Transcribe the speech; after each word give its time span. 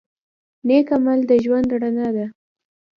نیک 0.67 0.87
عمل 0.97 1.19
د 1.29 1.31
ژوند 1.43 1.67
رڼا 1.81 2.07
ده. 2.15 2.25